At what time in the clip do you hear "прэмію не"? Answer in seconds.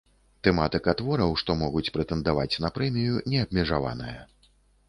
2.79-3.39